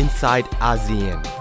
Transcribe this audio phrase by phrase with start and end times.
[0.00, 1.39] inside ASEAN.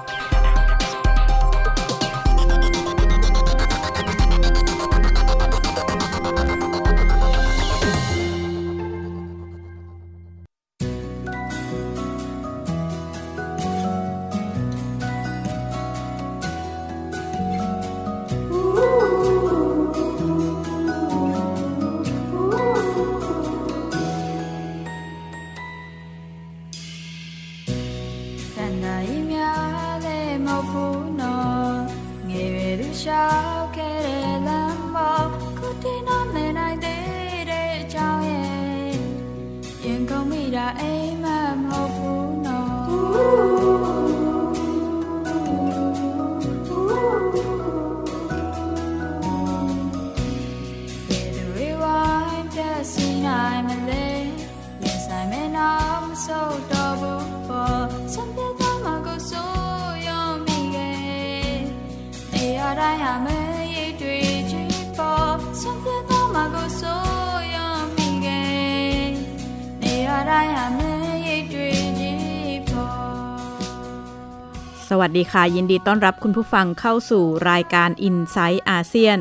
[75.09, 79.17] สวัสดีค่ะ ยินดีต้อนรับคุณผู้ฟังเข้าสู่รายการ Inside อาเซียน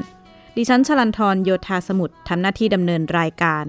[0.56, 3.64] ดิฉันชลันทรโยธาสมุทรทำหน้าที่ดำเนินรายการ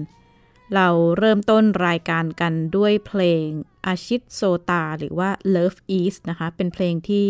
[0.74, 3.46] เราเริ่มต้นรายการกันด้วยเพลง
[3.86, 4.40] อาชิตโซ
[4.70, 7.26] ตา หรือว่า Love Is นะคะ เป็นเพลงที่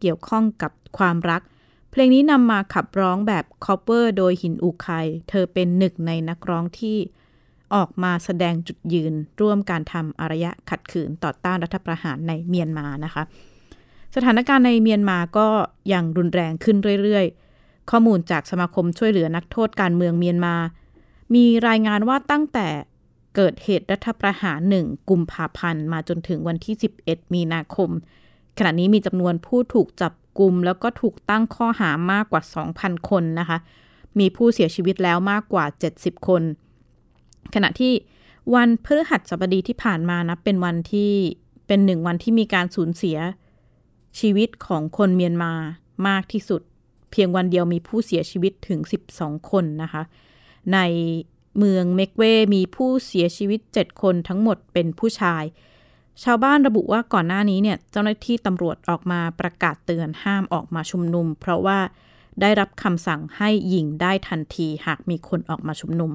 [0.00, 1.42] เกี่ยวข้องกับความรัก
[1.90, 6.98] เพลงนี้นำมาขับร้องแบบ cover โดยหินอุคัย เธอเป็นหนึ่งในนักร้องที่
[7.74, 13.24] ออกมาแสดงจุดยืนร่วมการทำอารยะขัดขืนต่อต้านรัฐประหารในเมียนมานะคะ
[14.14, 15.48] สถานการณ์ในเมียนมาก็
[15.92, 20.54] ยังรุนแรงขึ้นเรื่อยๆ ข้อมูลจากสมาคมช่วยเหลือนักโทษการเมืองเมียนมา
[21.34, 22.68] มีรายงานว่าตั้งแต่
[23.36, 27.90] เกิดเหตุรัฐประหารหนึ่งกุมภาพันธ์มาจนถึงวันที่ 11 มีนาคม
[28.58, 32.42] ขณะนี้มีจำนวนผู้ถูกจับกลุ่มแล้วก็ถูกตั้งข้อหามากกว่า
[32.76, 33.58] 2,000 คนนะคะ
[34.18, 35.64] มีผู้เสียชีวิตแล้วมากกว่า
[35.96, 36.42] 70 คน
[37.54, 37.92] ขณะที่
[38.54, 41.12] วันพฤหัสบดีที่ผ่านมานะเป็นวันที่
[41.66, 43.16] เป็นหนึ่งวันที่มีการสูญเสีย
[44.18, 45.52] ชีวิตของคนเมียนมา
[46.08, 46.62] มากที่สุด
[47.10, 48.80] เพียงวันเดียวมีผู้เสียชีวิตถึง
[49.14, 50.02] 12 คนนะคะ
[50.72, 50.78] ใน
[51.58, 52.22] เมืองเมกเว
[52.54, 55.44] มีผู้เสียชีวิต 7 คนทั้งหมดเป็นผู้ชาย
[56.24, 61.78] ชาวบ้านระบุว่าก่อนหน้านี้เนี่ยเจ้าหน้าที่ตำรวจออกมาประกาศเตือนห้ามออกมาชุมนุม เพราะว่า
[62.40, 66.12] ได้รับคำสั่งให้ยิงได้ทันทีหากมีคนออกมาชุมนุม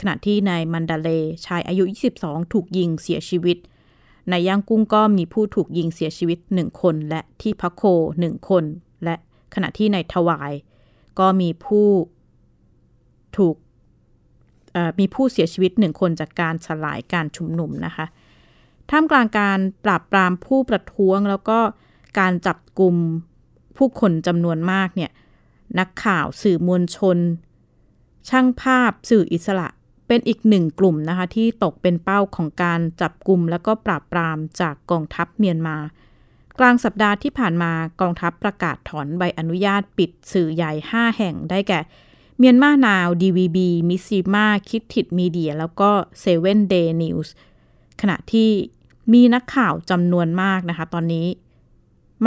[0.00, 1.08] ขณะที่นายมันดาเล
[1.46, 1.84] ชายอายุ
[2.18, 3.56] 22 ถูกยิงเสียชีวิต
[4.30, 7.82] ในย่างกุ้งก็มีผู้ถูกยิงเสียชีวิตหนึ่งคน และที่พักโค
[8.20, 8.64] หนึ่งคน
[9.04, 9.14] และ
[9.54, 10.52] ขณะที่ในทวาย
[11.18, 11.88] ก็มีผู้
[13.36, 13.56] ถูก
[14.98, 18.06] มีผู้เสียชีวิตหนึ่งคนจากการสลายการชุมนุมนะคะ
[18.90, 21.58] ท่ามกลางการปราบปรามผู้ประท้วงแล้วก็
[22.18, 22.94] การจับกลุ่ม
[23.76, 25.10] ผู้คนจำนวนมากเนี่ย
[25.78, 27.18] นักข่าวสื่อมวลชน
[28.28, 29.68] ช่างภาพสื่ออิสระ
[30.06, 35.76] เป็นอีกหนึ่งกลุ่มนะคะที่ตกเป็นเป้าของการจับกลุ่มและก็ปราบปรามจากกองทัพเมียนมา
[36.58, 41.80] กลางสัปดาห์ที่ผ่านมากองทัพประกาศถอนใบอนุญาตปิดสื่อใหญ่ 5 แห่งได้แก่
[42.38, 43.58] เมียนมานาว DVB
[43.88, 45.90] มิซิมาคิดทิดมีเดีย แล้วก็
[46.20, 47.32] เซเว่นเดย์นิวส์
[48.00, 48.50] ขณะที่
[49.12, 51.26] มีนักข่าวจำนวนมากนะคะ ตอนนี้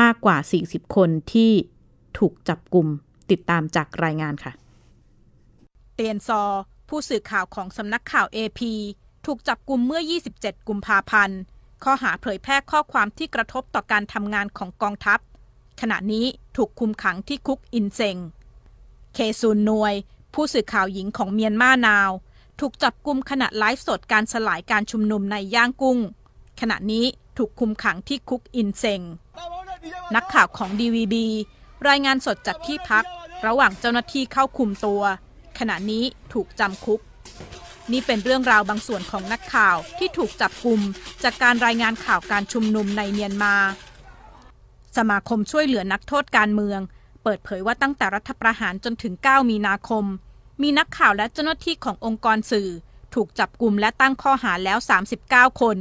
[0.02, 1.52] มากกว่า 40 คนที่
[2.18, 2.88] ถูกจับกลุ่ม
[3.32, 4.52] ติดตามจากรายงานค่ะ
[5.96, 6.42] เตียนซอ
[6.90, 8.62] ผู้สื่อข่าวของสำนักข่าว AP
[9.26, 10.02] ถูกจับกลุ่มเมื่อ
[10.36, 11.40] 27 กุมภาพันธ์
[11.84, 15.20] ข้อหาเผยแพร่ข้อความที่กระทบต่อการทำงานของกองทัพ
[15.82, 16.26] ขณะนี้
[16.58, 18.18] ถูกคุมขังที่คุกอินเซง
[19.14, 19.94] เคซูนนวย
[20.34, 22.12] ผู้สื่อข่าวหญิงของเมียนมานาว
[22.60, 26.00] ถูกจับกลุ่มขณะไลฟ์สดการสลายการชุมนุมในย่างกุ้ง
[26.62, 27.06] ขณะนี้
[27.38, 29.02] ถูกคุมขังที่คุกอินเซง
[30.16, 31.16] นักข่าวของ DVB
[31.88, 33.06] รายงานสดจากที่พัก
[33.48, 35.02] ระหว่างเจ้าหน้าที่เข้าคุมตัว
[35.60, 36.04] ขณะนี้
[36.34, 37.00] ถูกจำคุก
[37.92, 40.82] นี่เป็นเรื่องราวบางส่วนของนักข่าวที่ถูกจับกลุ่ม
[41.24, 43.56] จากการรายงานข่าวการชุมนุมในเมียนมา
[44.98, 46.80] สมาคมช่วยเหลือนักโทษการเมือง
[47.24, 50.06] เปิดเผยว่าตั้งแต่รัฐประหารจนถึง 9 มีนาคม
[50.62, 52.70] มีนักข่าวและเจ้าหน้าที่ขององค์กรสื่อ
[53.16, 54.78] ถูกจับกลุ่มและตั้งข้อหาแล้ว
[55.20, 55.78] 39 คน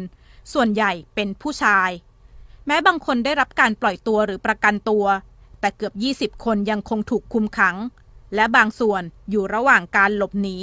[0.53, 1.91] ส่วนใหญ่เป็นผู้ชาย
[2.67, 5.07] แม้บางคนได้รับการปล่อยตัวหรือประกันตัว
[5.61, 5.91] แต่เกือ
[6.23, 7.77] บ 20 คนยังคงถูกคุมขัง
[8.35, 10.57] และบางส่วนอยู่ระหว่างการหลบหนี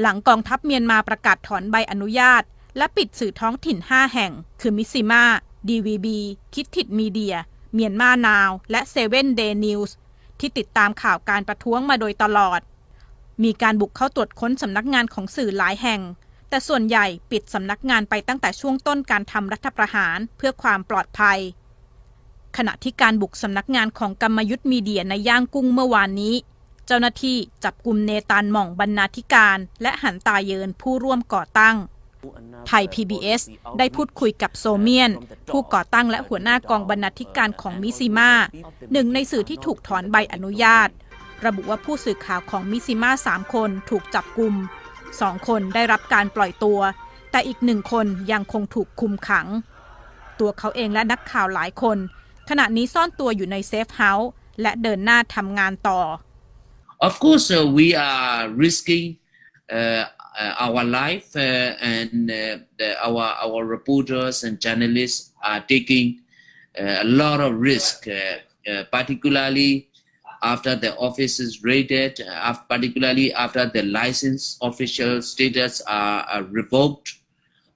[0.00, 2.42] หลังกองทัพเมียนมาประกาศถอนใบอนุญาต
[2.76, 5.24] และปิดสื่อท้องถิ่น 5 แห่ง คือมิซิมา
[5.68, 6.18] ดีวีบี
[6.54, 7.36] คิดทิดมีเดีย
[7.74, 9.96] เมียนมานาว และเซเว่นเดย์นิวส์
[10.38, 12.60] ที่ติดตามข่าวการประท้วงมาโดยตลอด
[13.44, 16.00] มีการบุกเข้าตรวจค้นสำนักงานของสื่อหลายแห่ง
[16.48, 21.38] แต่ส่วนใหญ่ปิดสำนักงานไปตั้งแต่ช่วงต้นการทำรัฐประหารเพื่อความปลอดภัย
[22.56, 26.34] ขณะที่การบุกสำนักงานของกรรมยุทธ์มีเดียในย่างกุ้งเมื่อวานนี้
[26.86, 31.76] เจ้าหน้าที่จับกลุ่มเนตานหม่องบรรณาธิการ และหันตาเยินผู้ร่วมก่อตั้ง
[32.66, 33.40] ไทย PBS
[33.78, 35.10] ได้พูดคุยกับโซเมียน
[35.50, 38.30] ผู้ก่อตั้งและหัวหน้ากองบรรณาธิการของมิซิมา
[38.92, 40.88] หนึ่งในสื่อที่ถูกถอนใบอนุญาต
[41.46, 44.54] ระบุว่าผู้สื่อข่าวของมิซิมาสามคนถูกจับกลุ่ม
[45.20, 46.80] สองคนได้รับการปล่อยตัว
[47.30, 49.46] แต่อีกหนึ่งคนยังคงถูกคุมขัง
[50.40, 51.98] ตัวเขาเองและนักข่าวหลายคน
[52.49, 54.31] ขณะนี้ซ่อนตัวอยู่ในเซฟเฮาส์
[54.61, 56.01] และเดินหน้าทำงานต่อ
[57.07, 59.05] Of course, uh, we are risking
[59.77, 60.03] uh,
[60.65, 62.11] our life, uh, and
[62.79, 66.05] the, our our reporters and journalists are taking
[67.03, 68.07] a lot of risk,
[68.97, 69.71] particularly
[70.41, 77.13] after the office is raided, uh, particularly after the license official status are, are revoked.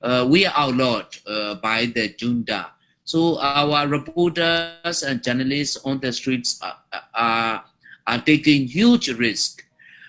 [0.02, 2.68] Uh, we are outlawed uh, by the junta.
[3.07, 6.77] So our reporters and journalists on the streets are,
[7.15, 7.65] are,
[8.07, 9.65] are taking huge risk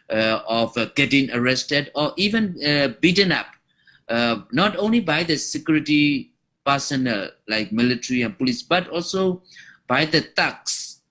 [0.09, 2.57] of getting arrested or even
[2.99, 3.47] beaten up,
[4.51, 6.33] not only by the security
[6.65, 9.43] personnel like military and police, but also
[9.87, 11.01] by the thugs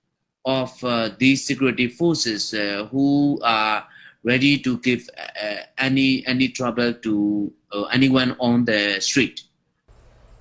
[0.45, 3.85] of uh, these security forces uh, who are
[4.23, 7.51] ready to give uh, any any trouble to
[7.91, 9.46] anyone on the street.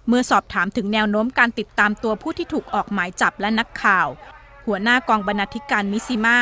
[0.08, 4.08] เมื่อสอบถามถึงแนวโน้มการติดตามตัวผู้ที่ถูกออกหมายจับและนักข่าว
[4.67, 6.38] หัวหน้ากองบรรณาธิการมิซิมา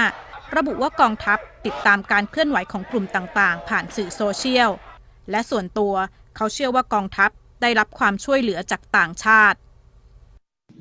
[0.57, 4.71] ระบุว่ากองทัพติดตามการเคลื่อนไหวของกลุ่มต่างๆ ผ่านสื่อโซเชียล
[5.31, 5.95] และส่วนตัว
[6.37, 7.31] เขาเชื่อว่ากองทัพ
[7.63, 9.59] ได้รับความช่วยเหลือจากต่างชาติ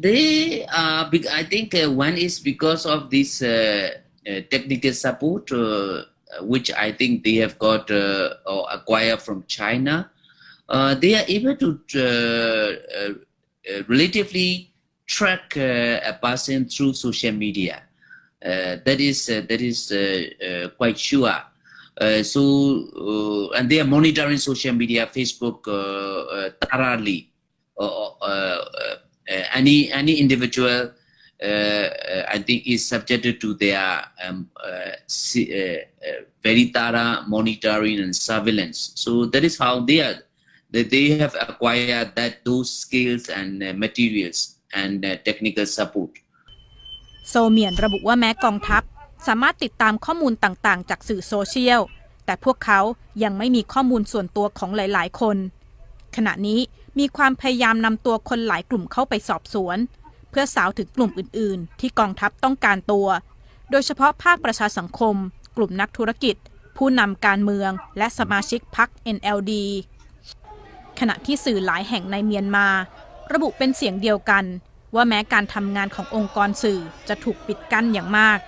[0.05, 1.01] They uh,
[1.39, 3.91] I think uh, one is because of this uh,
[4.49, 5.51] technical support,
[6.41, 10.09] which I think they have got or acquired from China.
[10.69, 13.09] Uh, they are able to uh,
[13.69, 14.71] uh, relatively
[15.05, 17.83] track a person through social media.
[18.41, 19.91] that is that is
[20.77, 21.35] quite sure.
[22.23, 25.63] so and they are monitoring social media, Facebook
[26.61, 27.29] thoroughly.
[27.79, 30.91] Uh, any any individual
[31.43, 31.89] uh,
[32.29, 34.49] I think is subjected to their um,
[36.43, 38.91] very thorough monitoring and surveillance.
[38.95, 40.15] So that is how they are
[40.73, 43.49] that they have acquired that those skills and
[43.83, 44.39] materials
[44.81, 46.11] and technical support.
[47.29, 48.83] โซเมียนระบุว่าแม้กองทัพ
[49.27, 51.81] สามารถติดตามข้อมูลต่างๆ จากสื่อโซเชียล
[52.25, 52.79] แต่พวกเขา
[53.23, 55.37] ยังไม่มีข้อมูลส่วนตัวของหลาย ๆ คน
[56.15, 56.59] ขณะนี้
[56.99, 59.77] มีความพยายามนำตัวคนหลายกลุ่มเข้าไปสอบสวน
[60.29, 63.07] เพื่อสาวถึงกลุ่มอื่น ๆ ที่กองทัพต้องการตัว
[63.71, 65.15] โดยเฉพาะภาคประชาสังคม
[65.57, 66.35] กลุ่มนักธุรกิจ
[66.77, 69.53] ผู้นำการเมือง และสมาชิกพรรค NLD
[70.99, 72.67] ขณะที่สื่อหลายแห่งในเมียนมา
[73.33, 74.45] ระบุเป็นเสียงเดียวกัน
[74.95, 78.39] ว่าแม้การทำงานขององค์กรสื่อจะถูกปิดกั้นอย่างมาก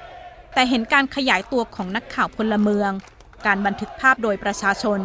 [0.53, 2.91] แต่เห็นการขยายตัวของนักข่าวพลเมือง
[3.45, 4.99] การบันทึกภาพโดยประชาชน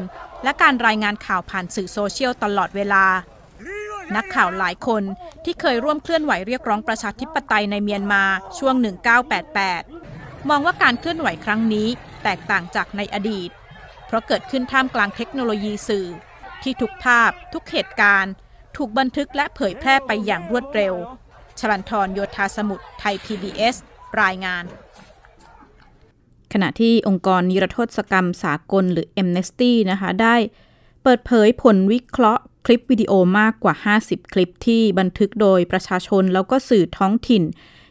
[0.44, 3.04] และการรายงานข่าวผ่านสื่อโซเชียลตลอดเวลา
[4.16, 5.02] นักข่าวหลายคน
[5.44, 8.22] ที่เคยร่วมเคลื่อนไหวเรียกร้องประชาธิปไตยในเมียนมา
[8.58, 8.74] ช่วง
[9.62, 11.88] 1988 มองว่าการเคลื่อนไหวครั้งนี้
[12.22, 13.50] แตกต่างจากในอดีต
[14.06, 16.06] เพราะเกิดขึ้นท่ามกลางเทคโนโลยีสื่อ
[16.62, 18.32] ที่ทุกภาพ ทุกเหตุการณ์
[18.76, 20.94] ถูกบันทึกและเผยแพร่ไปอย่างรวดเร็ว
[21.58, 23.76] ชลันทรโยธาสมุทรไทย PBS
[24.22, 24.64] รายงาน
[26.52, 30.36] ขณะที่องค์กรนิรโทษกรรมสากลหรือ Amnesty นะคะ ได้
[31.02, 33.74] เปิดเผยผลวิเคราะห์คลิปวิดีโอมากกว่า
[34.04, 37.42] 50 คลิปที่บันทึกโดยประชาชนแล้วก็สื่อท้องถิ่น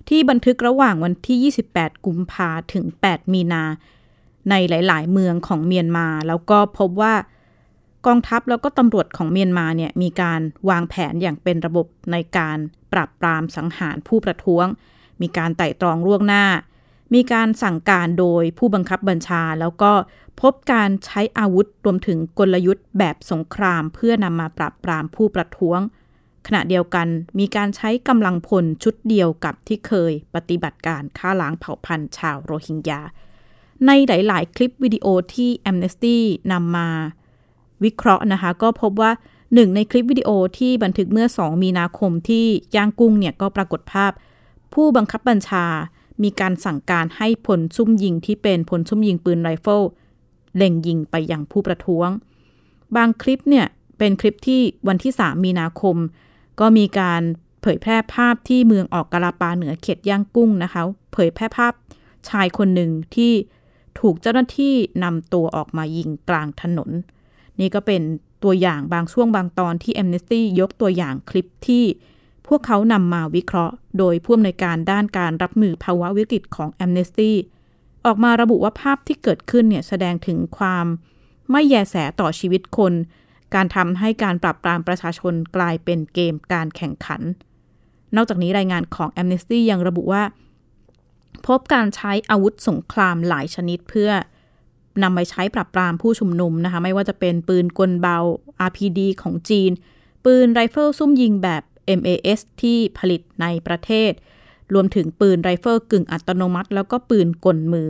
[0.10, 3.64] ที่บันทึกระหว่างวันที่ 28 กุมภาถึง 8 มีนา
[4.50, 7.14] ในหลาย ๆ เมืองของเมียนมา แล้วก็พบว่า
[8.08, 12.58] กองทัพแล้วก็ตำรวจของเมียนมาเนี่ยมีการวางแผนอย่างเป็นระบบในการ
[12.94, 14.66] ปราบปรามสังหารผู้ประท้วง
[15.22, 16.46] มีการไต่ตรองล่วงหน้า
[17.14, 19.92] มีการสั่งการโดยผู้บังคับบัญชา แล้วก็
[20.42, 25.80] พบการใช้อาวุธรวมถึงกลยุทธ์แบบสงครามเพื่อนำมาปราบปรามผู้ประท้วง
[26.48, 27.08] ขณะเดียวกัน
[27.40, 33.02] มีการใช้กำลังพลชุดเดียวกับที่เคยปฏิบัติการฆ่าล้างเผ่าพันธุ์ชาวโรฮิงญา
[33.88, 36.18] ในหลาย ๆ คลิปวิดีโอที่ Amnesty
[36.52, 36.90] นำมา
[37.84, 39.12] วิเคราะห์นะคะ ก็พบว่า
[39.54, 42.46] หนึ่งในคลิปวิดีโอที่บันทึกเมื่อ 2 มีนาคมที่
[42.76, 44.12] ย่างกุ้งเนี่ยก็ปรากฏภาพ
[44.74, 45.66] ผู้บังคับบัญชา
[46.24, 49.82] มีการสั่งการให้พลซุ่มยิงที่เป็นพลซุ่มยิงปืนไรเฟิล
[50.56, 52.10] เล็งยิงไปยังผู้ประท้วง
[52.96, 53.66] บางคลิปเนี่ย
[53.98, 55.96] เป็นคลิปที่วันที่ 3 มีนาคม
[56.60, 57.22] ก็มีการ
[57.62, 60.82] เผยแพร่ภาพที่เมืองออกกาลาปาเหนือเขตย่างกุ้งนะคะ
[61.14, 61.74] เผยแพร่ภาพ
[62.30, 63.32] ชายคนหนึ่งที่
[64.00, 66.90] ถูกเจ้าหน้าที่นำตัวออกมายิงกลางถนน
[67.60, 68.02] นี่ก็เป็น
[68.44, 71.86] ตัวอย่างบางช่วงบางตอนที่ Amnesty ยกตัวอย่างคลิปที่
[72.48, 77.32] พวกเขานำมาวิเคราะห์ โดยผู้อำนวยการด้านการรับมือภาวะวิกฤตของ Amnesty
[78.06, 80.86] ออกมาระบุว่าภาพที่เกิดขึ้นเนี่ยแสดงถึงความ
[81.52, 82.94] ไม่แยแสต่อชีวิตคน
[83.56, 87.22] การทำให้การปรับปรามประชาชนกลายเป็นเกมการแข่งขัน
[88.16, 90.24] นอกจากนี้รายงานของ Amnesty ยังระบุว่า
[91.46, 94.12] พบการใช้อาวุธสงครามหลายชนิดเพื่อ
[95.04, 98.18] นำไปใช้ปรับปรามผู้ชุมนุมนะคะ ไม่ว่าจะเป็นปืนกลเบา
[98.68, 99.72] RPD ของจีน
[100.26, 101.64] ปืนไรเฟิลซุ่มยิงแบบ
[102.00, 104.12] MAS ที่ผลิตในประเทศ
[104.74, 107.90] รวมถึงปืนไรเฟิลกึ่งอัตโนมัติ แล้วก็ปืนกลมือ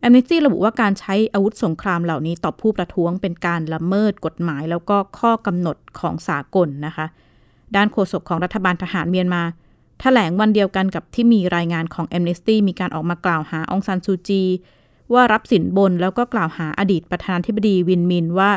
[0.00, 7.06] Amnesty ระบุว่าการใช้อาวุธสงครามเหล่านี้ต่อผู้ประท้วงเป็นการละเมิดกฎหมาย แล้วก็ข้อกำหนดของสากลนะคะ
[7.76, 9.48] ด้านโฆษกของรัฐบาลทหารเมียนมา
[10.00, 14.42] แถลงวันเดียวกันกับที่มีรายงานของ Amnesty มีการออกมากล่าวหาอองซานซูจี
[15.12, 18.50] ว่ารับสินบนแล้วก็กล่าวหาอดีตประธานาธิบดีวินมินว่า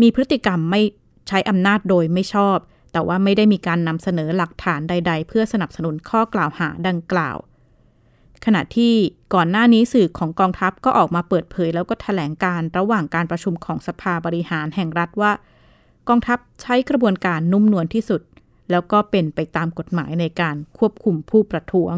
[0.00, 0.80] มีพฤติกรรมไม่
[1.28, 2.56] ใช้อำนาจโดยไม่ชอบ
[2.92, 7.36] แต่ว่าไม่ได้มีการนำเสนอหลักฐานใด ๆ เพื่อสนับสนุนข้อกล่าวหาดังกล่าว
[8.44, 8.94] ขณะที่
[9.34, 15.32] ก่อนหน้านี้สื่อของกองทัพก็ออกมาเปิดเผย แล้วก็ถแถลงการระหว่างการประชุมของสภาบริหารแห่งรัฐว่า
[16.08, 18.22] กองทัพใช้กระบวนการนุ่มนวลที่สุด
[18.70, 21.94] แล้วก็เป็นไปตามกฎหมายในการควบคุมผู้ประท้วง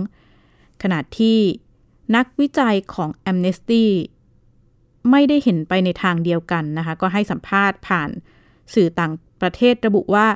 [0.82, 1.38] ขณะที่
[2.16, 3.84] นักวิจัยของ Amnesty
[5.10, 8.10] ไม่ได้เห็นไปในทางเดียวกันนะคะ ก็ให้สัมภาษณ์ผ่าน
[8.74, 10.26] สื่อต่างประเทศระบุว่า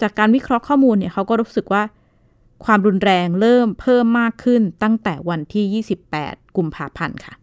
[0.00, 1.82] จากการวิเคราะห์ข้อมูลเนี่ยเขาก็รู้สึกว่า
[2.64, 7.34] ความรุนแรงเริ่มเพิ่มมากขึ้นตั้งแต่วันที่ 28 กุมภาพันธ์ค่ะ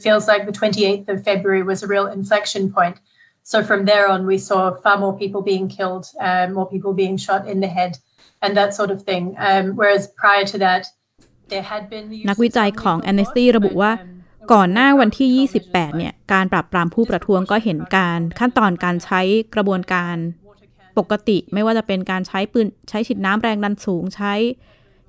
[0.00, 2.96] feels like the 28th of February was a real inflection point.
[3.42, 7.16] So from there on, we saw far more people being killed, uh, more people being
[7.16, 7.98] shot in the head,
[8.42, 9.34] and that sort of thing.
[9.38, 10.86] Um, whereas prior to that,
[12.28, 13.92] นักวิจัยของ Amnesty ระบุว่า
[14.52, 19.20] ก่อนหน้าวันที่ 28 เนี่ย การปราบปรามผู้ประท้วงก็เห็นการขั้นตอนการใช้
[19.54, 20.16] กระบวนการ
[20.98, 24.32] ปกติ ไม่ว่าจะเป็นการใช้ปืนใช้ฉีดน้ำแรงดันสูงใช้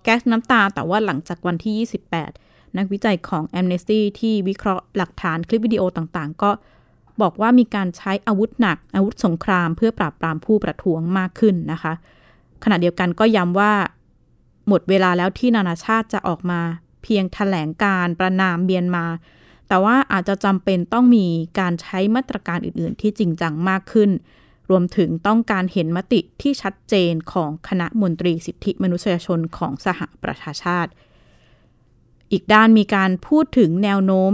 [0.04, 1.88] แก๊สน้ำตา แต่ว่าหลังจากวันที่
[2.28, 6.52] 28 นักวิจัยของ Amnesty ที่วิเคราะห์หลักฐานคลิปวิดีโอต่างๆ ก็
[7.22, 11.94] บอกว่ามีการใช้อาวุธหนัก อาวุธสงคราม เพื่อปราบปรามผู้ประท้วงมากขึ้นนะคะ
[12.64, 13.72] ขณะเดียวกันก็ย้ำว่า
[14.68, 16.62] หมดเวลาแล้วที่นานาชาติจะออกมา
[17.04, 19.06] เพียงถแถลงการประนามเบียนมา
[19.68, 21.28] แต่ว่าอาจจะจำเป็นต้องมี
[21.60, 24.10] การใช้มาตรการอื่น ๆ ที่จริงจังมากขึ้น
[24.70, 30.92] รวมถึงต้องการเห็นมติที่ชัดเจนของคณะมนตรีสิทธิมนุษยชนของสหประชาชาติ
[32.32, 34.34] อีกด้านมีการพูดถึงแนวโน้ม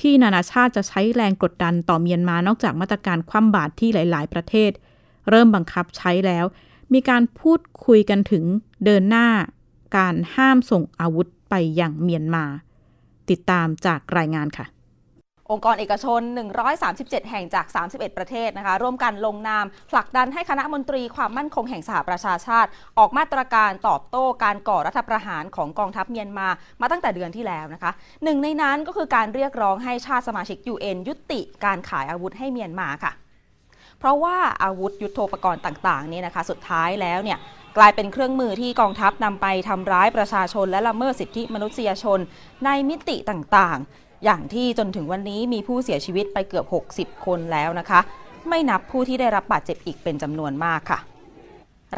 [0.00, 4.70] ที่นานาชาติจะใช้แรงกดดันต่อเมียนมานอกจากมาตรการคว่ำบาตรที่หลาย ๆ ประเทศ
[5.30, 6.44] เริ่มบังคับใช้แล้ว
[6.92, 8.44] มีการพูดคุยกันถึง
[8.84, 9.26] เดินหน้า
[9.96, 12.44] การห้ามส่งอาวุธไปยังเมียนมา
[13.30, 14.66] ติดตามจากรายงานค่ะ
[15.52, 16.20] องค์กรเอกชน
[16.76, 26.48] 137 แห่งจาก 31 ประเทศนะคะ ร่วมกันลงนาม ผลักดันให้คณะมนตรีความมั่นคงแห่งสหประชาชาติ ออกมาตรการตอบโต้การก่อรัฐประหารของกองทัพเมียนมา
[26.80, 27.90] มาตั้งแต่เดือนที่แล้วนะคะ
[28.24, 33.12] หนึ่งในนั้นก็คือการเรียกร้องให้ชาติสมาชิก UN ยุติการขายอาวุธให้เมียนมาค่ะ
[33.98, 37.38] เพราะว่าอาวุธยุโทโธปกรณ์ต่างๆนี่นะคะ สุดท้ายแล้วเนี่ย
[37.78, 42.18] กลายเป็นเครื่องมือที่กองทัพนำไปทำร้ายประชาชนและละเมิดสิทธิมนุษยชน
[42.64, 46.66] ในมิติต่างๆ อย่างที่จนถึงวันนี้มีผู้เสียชีวิตไปเกือบ
[47.14, 48.00] 60 คนแล้วนะคะ
[48.48, 50.98] ไม่นับผู้ที่ได้รับบาดเจ็บอีกเป็นจำนวนมากค่ะ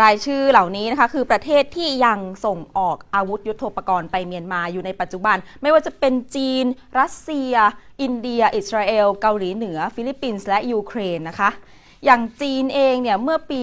[0.02, 6.64] รายชื่อเหล่านี้นะคะคือประเทศที่ยังส่งออกอาวุธยุโทโธปกรณ์ไปเมียนมาอยู่ในปัจจุบัน ไม่ว่าจะเป็นจีน
[6.98, 7.54] รัสเซีย
[8.02, 11.50] อินเดีย อิสราเอล เกาหลีเหนือ ฟิลิปปินส์และยูเครนนะคะ
[12.04, 13.62] อย่างจีนเองเนี่ยเมื่อปี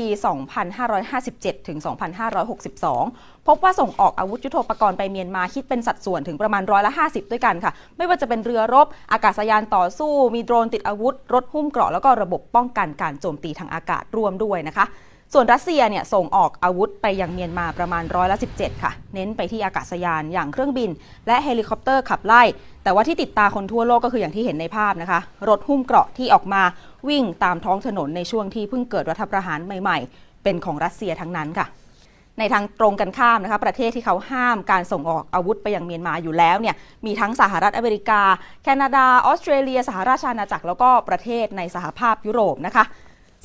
[0.84, 1.78] 2557 ถึง
[2.64, 14.86] 2562 พบว่าส่งออกอาวุธยุโทโธปกรณ์ไปเมียนมาคิดเป็นสัดส่วนถึงประมาณร้อยละ 50 ด้วยกันค่ะ ไม่ว่าจะเป็นเรือรบ อากาศยานต่อสู้ มีโดรนติดอาวุธ รถหุ้มเกราะแล้วก็ระบบป้องกันการโจมตีทางอากาศรวมด้วยนะคะ
[15.34, 20.90] ส่วนรัสเซียเนี่ยส่งออกอาวุธไปยังเมียนมาประมาณร้อยละ17 ค่ะ เน้นไปที่อากาศยานอย่างเครื่องบิน
[21.28, 22.44] และเฮลิคอปเตอร์ขับไล่
[22.84, 25.20] แต่ว่าที่ติดตาคนทั่วโลกก็คืออย่างที่เห็นในภาพนะคะ
[25.50, 26.62] รถหุ้มเกราะที่ออกมา
[27.10, 31.68] วิ่งตามท้องถนนในช่วงที่เพิ่งเกิดรัฐประหารใหม่ ๆ เป็นของรัสเซียทั้งนั้นค่ะ
[32.40, 38.22] ในทางตรงกันข้ามนะคะประเทศที่เขาห้ามการส่งออกอาวุธไปยังเมียนมาอยู่แล้วเนี่ยมีทั้งสหรัฐอเมริกา
[38.64, 42.84] แคนาดา ออสเตรเลีย สหราชอาณาจักรแล้วก็ประเทศในสหภาพยุโรปนะคะ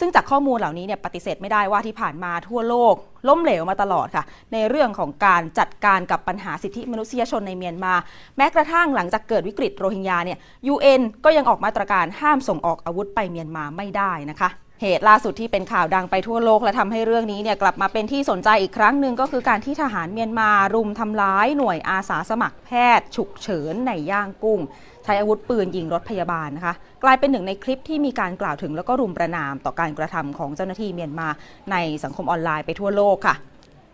[0.00, 2.94] ซึ่งจากข้อมูลเหล่านี้เนี่ยปฏิเสธไม่ได้ว่าที่ผ่านมาทั่วโลก
[3.28, 7.94] ล้มเหลวมาตลอดค่ะ ในเรื่องของการจัดการกับปัญหาสิทธิมนุษยชนในเมียนมา
[8.36, 10.38] แม้กระทั่งหลังจากเกิดวิกฤตโรฮิงญาเนี่ย
[10.72, 14.50] UN ก็ยังออกมาตรการห้ามส่งออกอาวุธไปเมียนมาไม่ได้นะคะ
[14.84, 24.60] เหตุล่าสุดที่เป็นข่าวดังไปทั่วโลกและทำให้เรื่องนี้เนี่ยกลับมาเป็นที่สนใจอีกครั้งหนึ่งก็คือการที่ทหารเมียนมารุมทำร้ายหน่วยอาสาสมัครแพทย์ ฉุกเฉินในย่างกุ้ง
[25.04, 31.28] ใช้อาวุธปืนยิงรถพยาบาลนะคะ กลายเป็นหนึ่งในคลิปที่มีการกล่าวถึงแล้วก็รุมประนามต่อการกระทำของเจ้าหน้าที่เมียนมา
[31.70, 33.34] ในสังคมออนไลน์ไปทั่วโลกค่ะ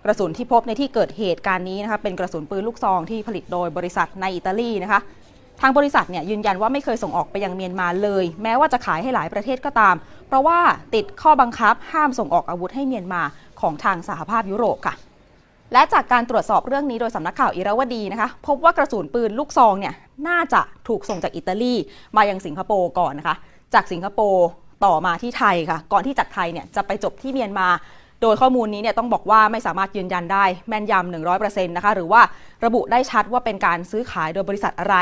[0.05, 5.01] กระสุนที่พบในที่เกิดเหตุการณ์นี้นะคะเป็นกระสุนปืนลูกซองที่ผลิตโดยบริษัทในอิตาลีนะคะ
[5.61, 9.97] ทางบริษัทเนี่ยยืนยันว่าไม่เคยส่งออกไปยังเมียนมาเลย แม้ว่าจะขายให้หลายประเทศก็ตาม
[10.27, 10.59] เพราะว่า
[10.95, 13.23] ติดข้อบังคับห้ามส่งออกอาวุธให้เมียนมา
[13.61, 14.95] ของทางสหภาพยุโรปค่ะ
[15.73, 19.95] และจากการตรวจสอบเรื่องนี้โดยสำนักข่าวอิราวดีนะคะ พบว่ากระสุนปืนลูกซองเนี่ย
[20.29, 21.75] น่าจะถูกส่งจากอิตาลี
[22.17, 23.37] มายังสิงคโปร์ก่อนนะคะ
[23.75, 24.47] จากสิงคโปร์
[24.85, 27.69] ต่อมาที่ไทยค่ะ ก่อนที่จากไทยเนี่ยจะไปจบที่เมียนมา
[28.23, 32.21] โดยข้อมูลนี้เนี่ยต้องบอกว่าไม่สามารถยืนยันได้แม่นยำ100%นะคะหรือว่า
[32.65, 34.97] ระบุได้ชัดว่าเป็นการซื้อขายโดยบริษัทอะไร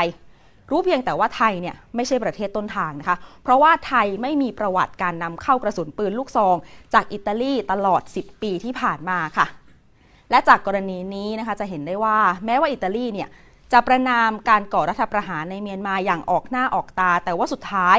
[0.71, 6.55] รู้เพียงแต่ว่าไทยเนี่ยไม่ใช่ประเทศต้นทางนะคะ เพราะว่าไทยไม่มีประวัติการนำเข้ากระสุนปืนลูกซอง
[6.93, 9.47] จากอิตาลีตลอด 10 ปีที่ผ่านมาค่ะ
[10.31, 13.29] และจากกรณีนี้นะคะจะเห็นได้ว่าแม้ว่าอิตาลีเนี่ย
[13.73, 17.97] จะประนามการก่อรัฐประหารในเมียนมาอย่างออกหน้าออกตา แต่ว่าสุดท้าย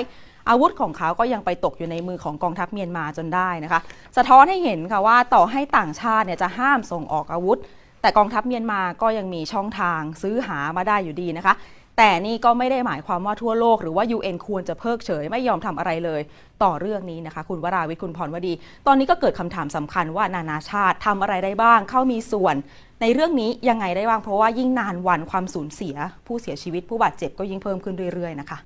[0.48, 3.80] อาวุธของเขาก็ยังไปตกอยู่ในมือของกองทัพเมียนมาจนได้นะคะ
[4.16, 7.58] สะท้อนให้เห็นค่ะว่าต่อให้ต่างชาติเนี่ยจะห้ามส่งออกอาวุธ
[8.00, 11.54] แต่กองทัพเมียนมาก็ยังมีช่องทางซื้อหามาได้อยู่ดีนะคะ
[11.96, 16.20] แต่นี่ก็ไม่ได้หมายความว่าทั่วโลก หรือว่า UN ควรจะเพิกเฉยไม่ยอมทำอะไรเลย
[16.62, 18.52] ต่อเรื่องนี้นะคะ คุณวราวิทย์คุณพรวดี
[18.86, 22.56] ตอนนี้ก็เกิดคำถามสำคัญว่านานาชาติทำอะไรได้บ้าง เข้ามีส่วน
[23.00, 25.94] ในเรื่องนี้ยังไงได้บ้างเพราะว่ายิ่งนานวันความสูญเสีย
[26.26, 28.58] ผู้เสียชีวิตผู้บาดเจ็บก็ยิ่งเพิ่มขึ้นเรื่อยๆนะคะ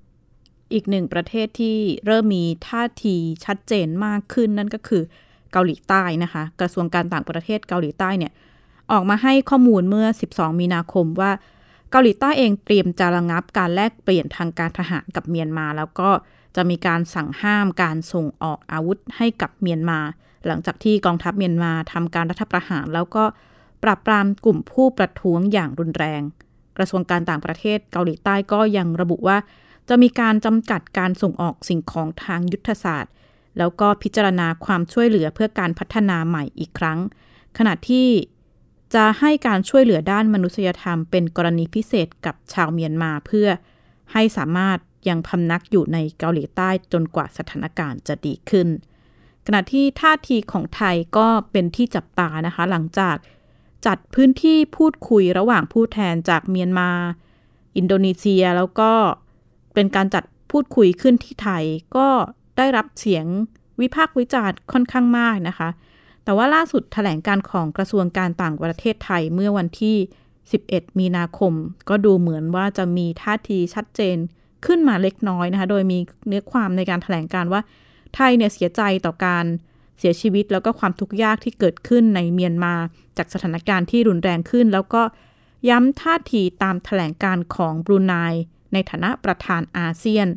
[0.73, 5.03] อีกหนึ่งประเทศที่เริ่มมีท่าทีชัดเจนมากขึ้นนั่นก็คือ
[5.53, 8.33] เกาหลีใต้นะคะ กระทรวงการต่างประเทศเกาหลีใต้เนี่ย
[8.93, 11.31] ออกมาให้ข้อมูลเมื่อ 12 มีนาคมว่า
[11.91, 16.11] เกาหลีใต้เองเตรียมจะระงับการแลกเปลี่ยนทางการทหารกับเมียนมา แล้วก็
[16.57, 19.99] จะมีการสั่งห้ามการส่งออกอาวุธให้กับเมียนมา
[20.47, 23.25] หลังจากที่กองทัพเมียนมาทำการรัฐประหารแล้วก็
[23.83, 26.23] ปราบปรามกลุ่มผู้ประท้วงอย่างรุนแรง
[26.77, 29.39] กระทรวงการต่างประเทศเกาหลีใต้ก็ยังระบุว่า
[29.89, 33.13] จะมีการจำกัดการส่งออกสิ่งของทางยุทธศาสตร์
[33.59, 36.99] แล้วก็พิจารณาความช่วยเหลือเพื่อการพัฒนาใหม่อีกครั้ง
[37.59, 38.09] ขณะที่
[38.95, 43.49] จะให้การช่วยเหลือด้านมนุษยธรรมเป็นกรณีพิเศษกับชาวเมียนมาเพื่อ
[44.13, 48.69] ให้สามารถยังพำนักอยู่ในเกาหลีใต้จนกว่าสถานการณ์จะดีขึ้น
[49.47, 53.17] ขณะที่ท่าทีของไทยก็เป็นที่จับตานะคะ หลังจาก
[53.87, 56.91] จัดพื้นที่พูดคุยระหว่างผู้แทนจากเมียนมา
[57.77, 58.91] อินโดนีเซียแล้วก็
[59.75, 61.65] เป็นการจัดพูดคุยขึ้นที่ไทย
[61.97, 62.09] ก็
[62.57, 63.27] ได้รับเสียง
[63.81, 65.69] วิพากษ์วิจารณ์ค่อนข้างมากนะคะ
[66.25, 69.97] แต่ว่าล่าสุดถแถลงการของกระทรวงการต่างประเทศไทยเมื่อวันที่
[70.49, 71.53] 11 มีนาคม
[71.89, 74.17] ก็ดูเหมือนว่าจะมีท่าทีชัดเจน
[74.67, 77.61] ขึ้นมาเล็กน้อยนะคะ โดยมีเนื้อความในการถแถลงการว่า
[78.15, 79.45] ไทยเนี่ยเสียใจต่อการ
[79.99, 82.75] เสียชีวิตแล้วก็ความทุกข์ยากที่เกิดขึ้นในเมียนมา
[83.17, 85.03] จากสถานการณ์ที่รุนแรงขึ้น แล้วก็
[85.69, 88.15] ย้ำท่าทีตามถแถลงการของบรูไน
[88.73, 90.29] ในฐานะประธานอาเซียน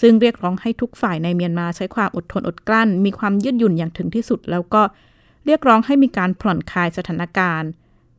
[0.00, 4.82] ซึ่งเรียกร้องให้ทุกฝ่ายในเมียนมาใช้ความอดทนอดกลั้น มีความยืดหยุ่นอย่างถึงที่สุด แล้วก็
[5.46, 7.70] เรียกร้องให้มีการผ่อนคลายสถานการณ์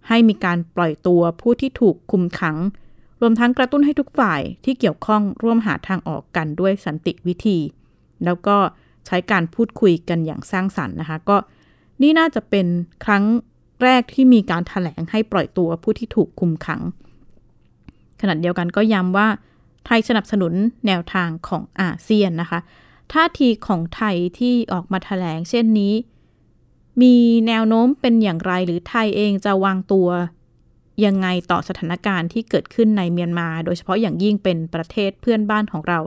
[0.08, 2.58] ให้มีการปล่อยตัวผู้ที่ถูกคุมขัง
[3.22, 7.60] รวมทั้งกระตุ้นให้ทุกฝ่ายที่เกี่ยวข้องร่วมหาทางออกกันด้วยสันติวิธี
[8.26, 8.58] แล้วก็
[9.08, 11.38] ใช้การพูดคุยกันอย่างสร้างสรรค์นะคะ ก็
[12.02, 12.68] นี่น่าจะเป็น
[13.06, 13.24] ครั้ง
[13.84, 16.82] แรกที่มีการถแถลงให้ปล่อยตัวผู้ที่ถูกคุมขัง
[18.22, 19.28] ขณะเดียวกันก็ย้ำว่า
[19.86, 20.54] ไทยสนับสนุน
[20.88, 22.60] แนวทางของอาเซียนนะคะ
[23.14, 25.94] ท่าทีของไทยที่ออกมาถแถลงเช่นนี้
[27.02, 27.16] มี
[27.48, 30.08] แนวโน้มเป็นอย่างไรหรือไทยเองจะวางตัว
[31.06, 36.00] ยังไงต่อสถานการณ์ที่เกิดขึ้นในเมียนมา โดยเฉพาะอย่างยิ่งเป็นประเทศเพื่อนบ้านของเรา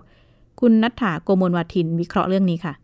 [0.60, 2.74] คุณนัทธาโกมลวัทินวิเคราะห์เรื่องนี้ค่ะ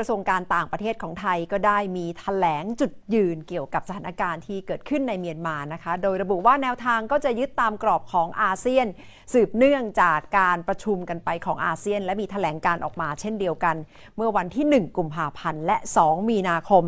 [0.00, 8.86] ระทรวงการต่างประเทศของไทยก็ได้มีถแถลงจุดยืนเกี่ยวกับสถานการณ์ที่เกิดขึ้นในเมียนมานะคะ โดยระบุว่าแนวทางก็จะยึดตามกรอบของอาเซียน
[9.32, 13.76] สืบเนื่องจากการประชุมกันไปของอาเซียน และมีถแถลงการออกมาเช่นเดียวกัน
[14.16, 16.84] เมื่อวันที่ 1 กุมภาพันธ์และ 2 มีนาคม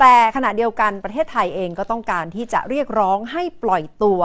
[0.00, 4.20] แต่ขณะเดียวกันประเทศไทยเองก็ต้องการที่จะเรียกร้องให้ปล่อยตัว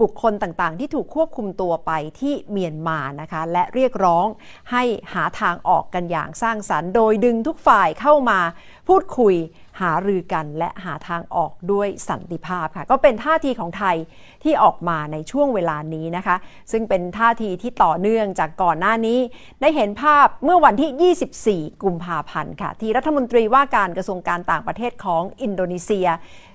[0.00, 4.26] บุคคลต่างๆ ที่ถูกควบคุมตัวไปที่เมียนมานะคะ และเรียกร้อง
[4.72, 4.82] ให้
[5.14, 8.40] หาทางออกกันอย่างสร้างสรรค์ โดยดึงทุกฝ่ายเข้ามา
[8.88, 9.34] พูดคุย
[9.80, 13.96] หารือกันและหาทางออกด้วยสันติภาพค่ะ ก็เป็นท่าทีของไทย
[14.44, 16.36] ที่ออกมาในช่วงเวลานี้นะคะ
[16.72, 19.18] ซึ่งเป็นท่าทีที่ต่อเนื่องจากก่อนหน้านี้
[19.60, 26.08] ได้เห็นภาพเมื่อวันที่ 24 กุมภาพันธ์ค่ะ ที่รัฐมนตรีว่าการกระทรวงการต่างประเทศของอินโดนีเซีย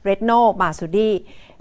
[0.04, 1.12] เรดโนมาซูดี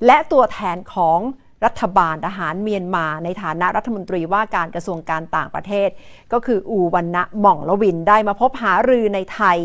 [0.06, 1.20] และตัวแทนของ
[1.64, 5.88] รัฐบาลทหารเมียนมาในฐานะรัฐมนตรีว่าการกระทรวงการต่างประเทศ
[6.32, 9.58] ก็คืออูวันนะหม่องละวินได้มาพบหารือในไทย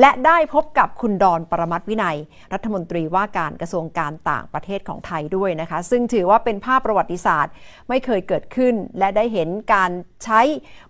[0.00, 2.18] และได้พบกับคุณดอนปรมัตวินัย
[2.52, 7.52] รัฐมนตรีว่าการกระทรวงการต่างประเทศของไทยด้วยนะคะ ซึ่งถือว่าเป็นภาพประวัติศาสตร์
[7.88, 9.90] ไม่เคยเกิดขึ้น และได้เห็นการ
[10.24, 10.40] ใช้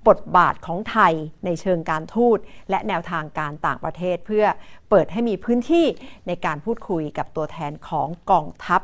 [0.09, 2.39] บทบาทของไทยในเชิงการทูต
[2.71, 4.45] และแนวทางการต่างประเทศ เพื่อ
[4.91, 5.87] เปิดให้มีพื้นที่
[6.27, 8.83] ในการพูดคุยกับตัวแทนของกองทัพ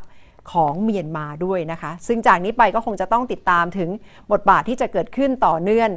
[0.52, 3.90] ของเมียนมาด้วยนะคะ ซึ่งจากนี้ไปก็คงจะต้องติดตามถึง
[4.32, 5.90] บทบาทที่จะเกิดขึ้นต่อเนื่อง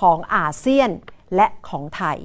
[0.00, 0.90] ของอาเซียน
[1.36, 2.18] และของไทย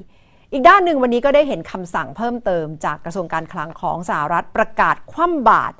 [0.51, 5.75] อีกด้านหนึ่งวันนี้ก็ได้เห็นคำสั่งเพิ่มเติมจากกระทรวงการคลังของสหรัฐประกาศคว่ำบาตร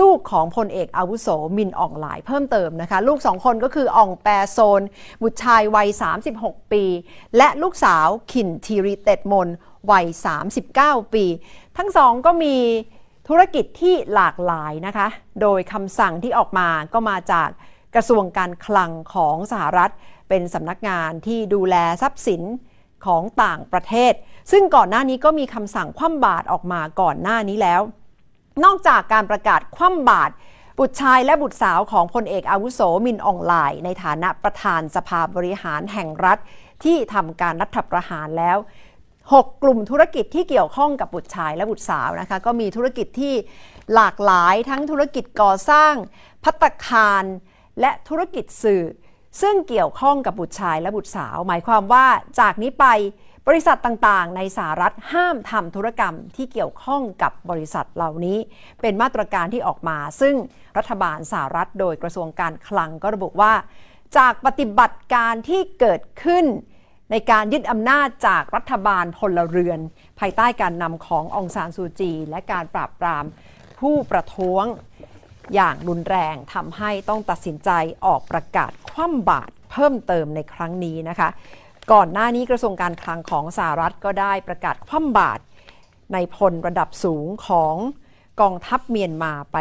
[0.00, 4.82] ลูกของพลเอกอาวุโสมินอ่องหลายเพิ่มเติมนะคะ ลูกสองคนก็คืออ่องแปรโซน
[5.22, 5.88] บุตรชายวัย
[6.30, 6.84] 36 ปี
[7.36, 9.48] และลูกสาวขินทีรีเต็ดมน
[9.90, 10.06] วัย
[10.58, 11.24] 39 ปี
[11.78, 12.56] ทั้งสองก็มี
[13.28, 15.08] ธุรกิจที่หลากหลายนะคะ
[15.42, 17.48] โดยคำสั่งที่ออกมาก็มาจาก
[17.94, 19.90] กระทรวงการคลังของสหรัฐ
[20.28, 22.42] เป็นสำนักงานที่ดูแลทรัพย์สิน
[23.06, 24.12] ของต่างประเทศ
[24.50, 27.80] ซึ่งก่อนหน้านี้ก็มีคำสั่งคว่ำบาตรออกมาก่อนหน้านี้แล้ว
[28.64, 30.32] นอกจากการประกาศคว่ำบาตร
[30.78, 36.38] บุตรชายและบุตรสาวของพลเอกอาวุโสมินอองไลน์ในฐานะประธานสภาบริหารแห่งรัฐ
[36.84, 38.58] ที่ทำการรัฐประหารแล้ว
[39.32, 43.34] 6 กลุ่มธุรกิจที่เกี่ยวข้องกับบุตรชายและบุตรสาวนะคะ ก็มีธุรกิจที่
[43.94, 45.94] หลากหลายทั้งธุรกิจก่อสร้าง
[46.44, 47.24] พัตคาร
[47.80, 48.84] และธุรกิจสื่อ
[49.42, 52.06] ซึ่งเกี่ยวข้องกับบุตรชายและบุตรสาว หมายความว่า
[52.40, 52.86] จากนี้ไป
[53.48, 58.38] บริษัทต่างๆ ในสหรัฐห้ามทำธุรกรรมที่เกี่ยวข้องกับบริษัทเหล่านี้
[58.80, 60.34] เป็นมาตรการที่ออกมา ซึ่ง
[60.78, 63.52] รัฐบาลสหรัฐโดยกระทรวงการคลังก็ระบุว่า
[64.16, 66.46] จากปฏิบัติการที่เกิดขึ้น
[67.10, 69.80] ในการยึดอำนาจจากรัฐบาลพลเรือน
[70.18, 73.24] ภายใต้การนำขององซานซูจี และการปราบปราม
[73.80, 74.64] ผู้ประท้วง
[75.54, 77.70] อย่างรุนแรงทำให้ต้องตัดสินใจ
[78.06, 81.28] ออกประกาศคว่ำบาตรเพิ่มเติมในครั้งนี้นะคะ
[81.92, 85.42] ก่อนหน้านี้กระทรวงการคลังของสหรัฐก็ได้ประกาศคว่ำบาตร
[86.12, 87.74] ในพลระดับสูงของ
[88.40, 89.56] กองทัพเมียนมาไป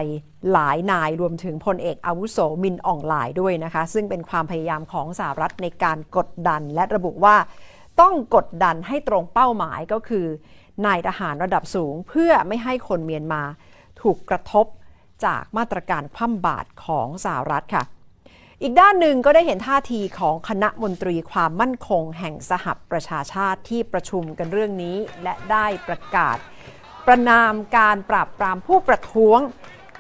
[0.52, 7.36] หลายนายรวมถึงพลเอกอาวุโสมินอ่องหลายด้วยนะคะ ซึ่งเป็นความพยายามของสหรัฐในการกดดัน และระบุว่า
[8.02, 10.26] ต้องกดดันให้ตรงเป้าหมายก็คือ
[10.86, 13.44] นายทหารระดับสูงเพื่อไม่ให้คนเมียนมา
[14.02, 14.66] ถูกกระทบ
[15.26, 17.84] จากมาตรการคว่ำบาตรของสหรัฐค่ะ
[18.62, 26.38] อีกด้านหนึ่งก็ได้เห็นท่าทีของคณะมนตรีความมั่นคงแห่งสหประชาชาติที่ประชุมกันเรื่องนี้ และได้ประกาศ
[27.08, 29.40] ประนามการปราบปรามผู้ประท้วง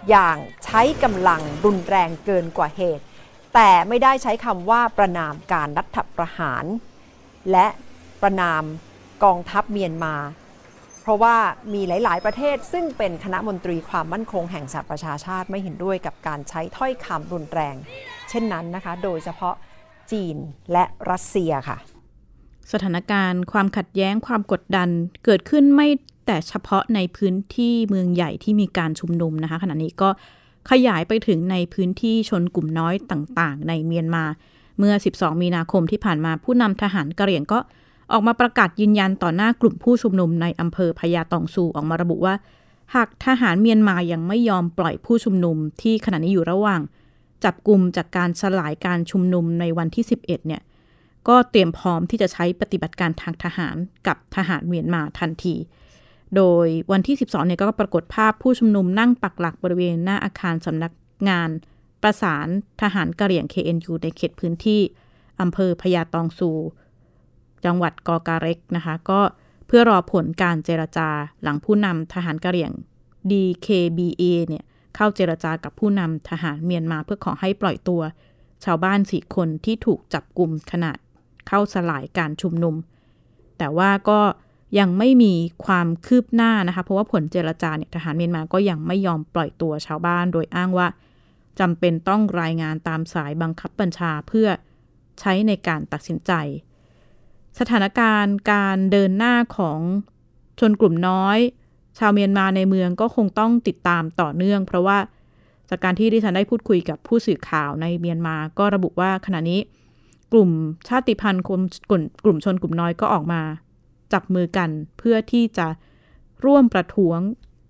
[0.09, 3.03] อย่างใช้กำลังรุนแรงเกินกว่าเหตุ
[3.55, 6.65] แต่ไม่ได้ใช้คำว่าประนามการรัฐประหาร
[7.51, 7.67] และ
[8.21, 8.63] ประนาม
[9.23, 10.15] กองทัพเมียนมา
[11.01, 11.35] เพราะว่า
[11.73, 17.75] มีหลาย ๆ ประเทศซึ่งเป็นคณะมนตรีความมั่นคงแห่งสหประชาชาติไม่เห็นด้วยกับการใช้ถ้อยคำรุนแรง
[18.29, 19.55] เช่นนั้นนะคะ โดยเฉพาะ
[20.11, 20.35] จีน
[20.71, 21.77] และรัสเซียค่ะ
[22.71, 24.89] สถานการณ์ ความขัดแย้งความกดดัน
[25.25, 25.87] เกิดขึ้นไม่
[26.27, 30.09] แต่เฉพาะในพื้นที่เมืองใหญ่ที่มีการชุมนุมนะคะขณะนี้ก็
[30.69, 34.23] ขยายไปถึงในพื้นที่ชนกลุ่มน้อยต่างๆ ในเมียนมา
[34.77, 37.59] เมื่อ 12 มีนาคมที่ผ่านมาผู้นำทหารกะเหรี่ยงก็
[38.11, 42.35] ออกมาประกาศยืนยันต่อหน้ากลุ่มผู้ชุมนุมในอำเภอพญาตองซูออกมาระบุว่า
[42.95, 46.81] หากทหารเมียนมายังไม่ยอมปล่อยผู้ชุมนุมที่ขณะนี้อยู่ระหว่าง
[47.43, 50.61] จับกลุ่มจากการสลายการชุมนุมในวันที่ 11 เนี่ย
[51.27, 53.75] ก็เตรียมพร้อมที่จะใช้ปฏิบัติการทางทหาร
[54.07, 55.55] กับทหารเมียนมาทันที
[56.35, 60.91] โดยวันที่ 12เนี่ยก็ปรากฏภาพผู้ชุมนุมนั่งปักหลักบริเวณหน้าอาคารสำนัก
[61.29, 61.49] งาน
[62.03, 62.47] ประสาน
[62.81, 64.81] ทหารกะเหรี่ยง KNU ในเขตพื้นที่
[65.41, 66.51] อำเภอพญาตองซู
[67.65, 69.21] จังหวัดกอการเร็กนะคะ ก็
[69.67, 71.09] เพื่อรอผลการเจรจา
[71.43, 72.71] หลังผู้นำทหารกะเหรี่ยง
[73.31, 74.63] DKBA เนี่ย
[74.95, 78.01] เข้าเจรจากับผู้นำทหารเมียนมาเพื่อขอให้ปล่อยตัว
[78.65, 80.97] ชาวบ้านสี่คนที่ถูกจับกลุ่มขนาด
[81.47, 82.75] เข้าสลายการชุมนุม
[83.57, 84.19] แต่ว่าก็
[84.79, 85.33] ยังไม่มี
[85.65, 90.87] ความคืบหน้านะคะ เพราะว่าผลเจรจาเนี่ยทหารเมียนมาก็ยังไม่ยอมปล่อยตัวชาวบ้าน โดยอ้างว่า
[91.59, 94.47] จำเป็นต้องรายงานตามสายบังคับบัญชาเพื่อ
[95.19, 96.31] ใช้ในการตัดสินใจ
[97.59, 99.79] สถานการณ์การเดินหน้าของ
[100.59, 101.37] ชนกลุ่มน้อย
[101.99, 104.97] ชาวเมียนมาในเมืองก็คงต้องติดตามต่อเนื่อง เพราะว่า
[105.69, 109.59] จากการที่ดิฉันได้พูดคุยกับผู้สื่อข่าวในเมียนมาก็ระบุว่าขณะนี้
[110.33, 110.49] กลุ่ม
[110.87, 111.61] ชาติพันธุ์กลุ่ม
[112.23, 113.41] กลุ่มชนกลุ่มน้อยก็ออกมา
[114.13, 115.67] จับมือกันเพื่อที่จะ
[116.45, 117.19] ร่วมประท้วง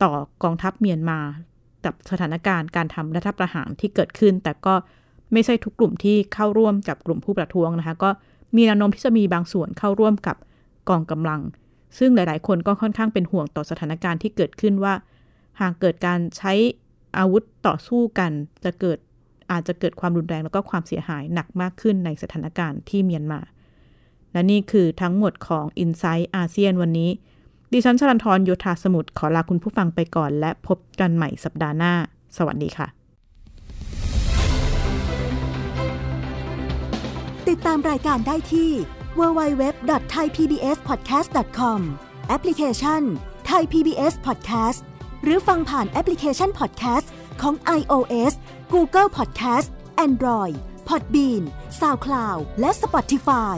[0.04, 1.20] ต่อกองทัพเมียนมา
[1.86, 4.76] กับสถานการณ์การทำรัฐประหารที่เกิดขึ้น แต่ก็
[5.34, 8.10] ไม่ใช่ทุกกลุ่มที่เข้าร่วมกับกลุ่มผู้ประท้วงนะคะ ก็
[8.56, 10.36] มีแนวโน้มที่จะมีบางส่วนเข้าร่วมกับ
[10.90, 11.42] กองกำลัง
[11.98, 14.94] ซึ่งหลาย ๆ คนก็ค่อนข้างเป็นห่วงต่อสถานการณ์ที่เกิดขึ้นว่า
[15.62, 16.54] หากเกิดการใช้
[17.18, 18.32] อาวุธต่อสู้กัน
[18.64, 18.98] จะเกิด
[19.52, 23.40] อาจจะเกิดความรุนแรงแล้วก็ความเสียหายหนักมากขึ้นในสถานการณ์ที่เมียนมา
[24.34, 27.10] และนี่คือทั้งหมดของ i n s i ซต์อาเซียนวันนี้
[27.74, 31.94] ดิฉันชลันทรโยธาสมุทรขอลาคุณผู้ฟังไปก่อน และพบกันใหม่สัปดาห์หน้า
[32.38, 32.88] สวัสดีค่ะ
[37.50, 38.72] ติดตามรายการได้ที่
[39.20, 41.80] www.thaipbspodcast.com
[42.28, 43.02] แอปพลิเคชัน
[43.52, 44.80] Thai PBS Podcast
[45.24, 47.08] หรือฟังผ่านแอปพลิเคชัน Podcast
[47.42, 48.34] ของ iOS
[48.74, 49.68] Google Podcast
[50.06, 50.56] Android
[50.90, 51.44] Podbean
[51.80, 53.58] SoundCloud และ Spotify